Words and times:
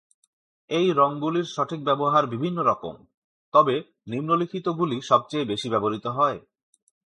এই 0.69 0.87
রংগুলির 0.91 1.47
সঠিক 1.47 1.81
ব্যবহার 1.83 2.23
বিভিন্ন 2.27 2.57
রকম, 2.61 2.95
তবে 3.53 3.75
নিম্নলিখিতগুলি 4.07 4.97
সবচেয়ে 5.01 5.45
বেশি 5.45 5.67
ব্যবহৃত 5.69 6.05
হয়। 6.07 6.39